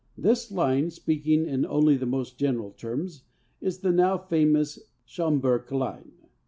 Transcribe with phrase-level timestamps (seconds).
[0.17, 3.21] This line, speaking in only the most general terms,
[3.61, 6.13] is the now famous Schomburgk line.